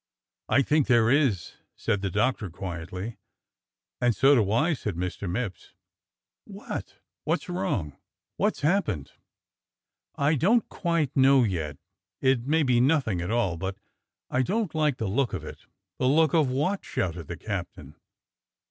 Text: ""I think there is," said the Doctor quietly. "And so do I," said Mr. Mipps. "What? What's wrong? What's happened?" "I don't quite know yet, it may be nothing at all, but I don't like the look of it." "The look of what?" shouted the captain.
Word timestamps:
""I 0.49 0.63
think 0.63 0.87
there 0.87 1.11
is," 1.11 1.53
said 1.75 2.01
the 2.01 2.09
Doctor 2.09 2.49
quietly. 2.49 3.17
"And 4.01 4.15
so 4.15 4.33
do 4.33 4.51
I," 4.51 4.73
said 4.73 4.95
Mr. 4.95 5.29
Mipps. 5.29 5.73
"What? 6.43 6.97
What's 7.23 7.47
wrong? 7.47 7.95
What's 8.35 8.61
happened?" 8.61 9.11
"I 10.15 10.33
don't 10.33 10.67
quite 10.69 11.15
know 11.15 11.43
yet, 11.43 11.77
it 12.19 12.47
may 12.47 12.63
be 12.63 12.81
nothing 12.81 13.21
at 13.21 13.29
all, 13.29 13.57
but 13.57 13.77
I 14.27 14.41
don't 14.41 14.73
like 14.73 14.97
the 14.97 15.05
look 15.07 15.33
of 15.33 15.43
it." 15.43 15.67
"The 15.99 16.07
look 16.07 16.33
of 16.33 16.49
what?" 16.49 16.83
shouted 16.83 17.27
the 17.27 17.37
captain. 17.37 17.93